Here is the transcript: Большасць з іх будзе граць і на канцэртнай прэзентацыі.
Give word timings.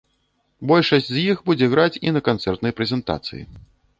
Большасць 0.71 1.09
з 1.17 1.25
іх 1.33 1.43
будзе 1.51 1.69
граць 1.75 2.01
і 2.09 2.15
на 2.15 2.21
канцэртнай 2.29 2.75
прэзентацыі. 2.79 3.43